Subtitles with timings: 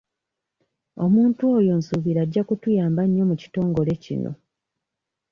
[1.03, 4.31] Omuntu oyo nsuubira ajja kutuyamba nnyo mu kitongole kino.